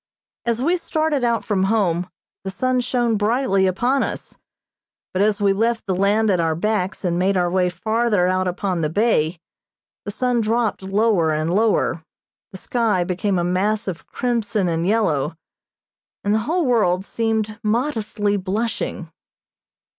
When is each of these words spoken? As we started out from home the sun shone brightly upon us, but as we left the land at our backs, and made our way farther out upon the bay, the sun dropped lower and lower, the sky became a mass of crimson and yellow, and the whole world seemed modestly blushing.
As 0.47 0.59
we 0.63 0.77
started 0.77 1.23
out 1.23 1.45
from 1.45 1.65
home 1.65 2.09
the 2.43 2.49
sun 2.49 2.79
shone 2.79 3.17
brightly 3.17 3.67
upon 3.67 4.01
us, 4.01 4.35
but 5.13 5.21
as 5.21 5.39
we 5.39 5.53
left 5.53 5.85
the 5.85 5.93
land 5.95 6.31
at 6.31 6.39
our 6.39 6.55
backs, 6.55 7.05
and 7.05 7.19
made 7.19 7.37
our 7.37 7.51
way 7.51 7.69
farther 7.69 8.25
out 8.27 8.47
upon 8.47 8.81
the 8.81 8.89
bay, 8.89 9.39
the 10.03 10.09
sun 10.09 10.41
dropped 10.41 10.81
lower 10.81 11.31
and 11.31 11.53
lower, 11.53 12.03
the 12.51 12.57
sky 12.57 13.03
became 13.03 13.37
a 13.37 13.43
mass 13.43 13.87
of 13.87 14.07
crimson 14.07 14.67
and 14.67 14.87
yellow, 14.87 15.35
and 16.23 16.33
the 16.33 16.39
whole 16.49 16.65
world 16.65 17.05
seemed 17.05 17.59
modestly 17.61 18.37
blushing. 18.37 19.07